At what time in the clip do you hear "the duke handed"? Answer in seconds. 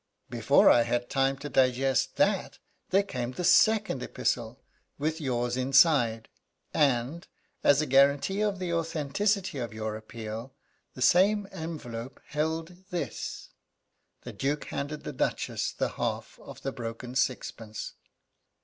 14.23-15.03